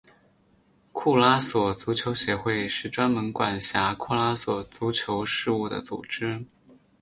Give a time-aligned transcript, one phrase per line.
[0.91, 6.43] 库拉索足球协会是专门管辖库拉索足球事务的组织。